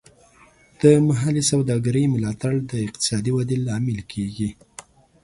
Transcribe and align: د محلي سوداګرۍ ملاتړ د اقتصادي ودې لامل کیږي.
د 0.81 0.83
محلي 1.07 1.43
سوداګرۍ 1.51 2.03
ملاتړ 2.13 2.53
د 2.71 2.71
اقتصادي 2.87 3.31
ودې 3.33 3.57
لامل 3.67 3.99
کیږي. 4.11 4.49